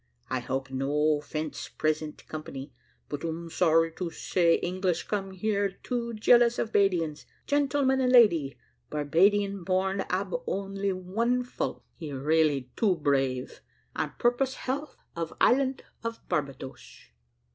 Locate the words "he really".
11.93-12.71